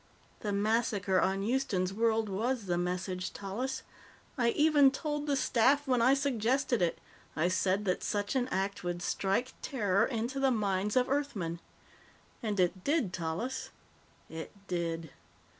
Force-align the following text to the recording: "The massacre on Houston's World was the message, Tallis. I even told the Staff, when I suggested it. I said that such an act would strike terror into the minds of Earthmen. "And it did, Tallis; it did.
"The 0.39 0.51
massacre 0.51 1.21
on 1.21 1.43
Houston's 1.43 1.93
World 1.93 2.27
was 2.27 2.65
the 2.65 2.75
message, 2.75 3.31
Tallis. 3.33 3.83
I 4.35 4.49
even 4.49 4.89
told 4.89 5.27
the 5.27 5.35
Staff, 5.35 5.85
when 5.87 6.01
I 6.01 6.15
suggested 6.15 6.81
it. 6.81 6.97
I 7.35 7.47
said 7.49 7.85
that 7.85 8.01
such 8.01 8.35
an 8.35 8.47
act 8.47 8.83
would 8.83 9.03
strike 9.03 9.53
terror 9.61 10.03
into 10.03 10.39
the 10.39 10.49
minds 10.49 10.95
of 10.95 11.07
Earthmen. 11.07 11.59
"And 12.41 12.59
it 12.59 12.83
did, 12.83 13.13
Tallis; 13.13 13.69
it 14.27 14.51
did. 14.67 15.11